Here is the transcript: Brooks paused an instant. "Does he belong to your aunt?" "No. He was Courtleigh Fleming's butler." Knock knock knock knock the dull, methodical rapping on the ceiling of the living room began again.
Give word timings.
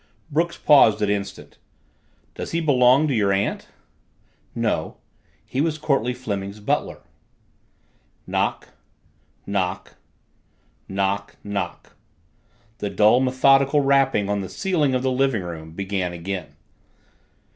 Brooks 0.31 0.57
paused 0.57 1.03
an 1.03 1.11
instant. 1.11 1.59
"Does 2.33 2.53
he 2.53 2.59
belong 2.59 3.07
to 3.07 3.13
your 3.13 3.31
aunt?" 3.31 3.67
"No. 4.55 4.97
He 5.45 5.61
was 5.61 5.77
Courtleigh 5.77 6.15
Fleming's 6.15 6.59
butler." 6.59 7.01
Knock 8.25 8.69
knock 9.45 9.97
knock 10.89 11.35
knock 11.43 11.93
the 12.79 12.89
dull, 12.89 13.19
methodical 13.19 13.81
rapping 13.81 14.27
on 14.27 14.41
the 14.41 14.49
ceiling 14.49 14.95
of 14.95 15.03
the 15.03 15.11
living 15.11 15.43
room 15.43 15.69
began 15.73 16.13
again. 16.13 16.55